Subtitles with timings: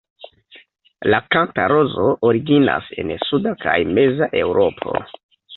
[1.13, 4.99] La kampa rozo originas en suda kaj meza Eŭropo.